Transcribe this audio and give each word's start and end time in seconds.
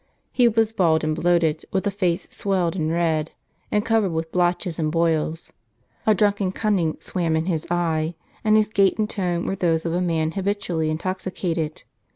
He 0.31 0.47
was 0.47 0.71
bald 0.73 1.03
and 1.03 1.15
bloated, 1.15 1.63
with 1.71 1.85
a 1.85 1.91
face 1.91 2.25
swelled, 2.31 2.75
and 2.75 2.89
red, 2.91 3.33
and 3.71 3.85
covered 3.85 4.09
with 4.13 4.31
blotches 4.31 4.79
and 4.79 4.91
boils. 4.91 5.53
A 6.07 6.15
drunken 6.15 6.51
cunning 6.51 6.97
swam 6.99 7.35
in 7.35 7.45
his 7.45 7.67
eye, 7.69 8.15
and 8.43 8.55
his 8.57 8.67
gait 8.69 8.97
and 8.97 9.07
tone 9.07 9.45
were 9.45 9.55
those 9.55 9.85
of 9.85 9.93
a 9.93 10.01
man 10.01 10.31
habitually 10.31 10.89
intoxicated. 10.89 11.83